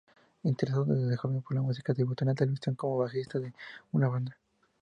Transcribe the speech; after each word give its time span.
Interesado 0.41 0.85
desde 0.95 1.15
joven 1.15 1.43
por 1.43 1.53
la 1.53 1.61
música, 1.61 1.93
debutó 1.93 2.25
en 2.27 2.33
televisión 2.33 2.73
como 2.73 2.97
bajista 2.97 3.37
de 3.37 3.53
una 3.91 4.07
banda. 4.07 4.35